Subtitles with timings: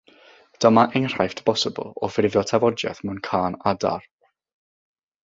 [0.63, 4.09] Dyma enghraifft bosibl o ffurfio tafodiaith mewn cân adar.